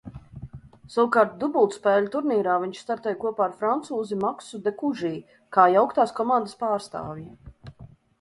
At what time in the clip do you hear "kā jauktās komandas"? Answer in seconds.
5.59-6.57